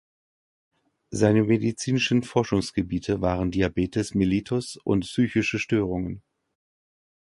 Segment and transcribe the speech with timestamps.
[1.11, 6.23] Seine medizinischen Forschungsgebiete waren Diabetes mellitus und psychische Störungen.